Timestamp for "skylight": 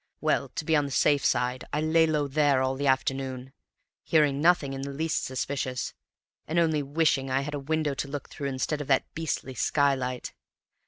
9.53-10.33